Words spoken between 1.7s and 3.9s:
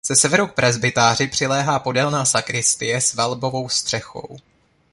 podélná sakristie s valbovou